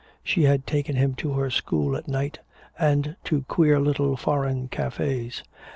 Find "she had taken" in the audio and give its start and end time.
0.23-0.95